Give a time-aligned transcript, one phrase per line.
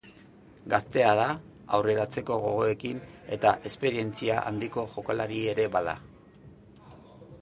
[0.71, 1.25] Gaztea da,
[1.79, 3.01] aurreratzeko gogoekin,
[3.37, 5.95] eta esperientza handiko jokalari ere bada.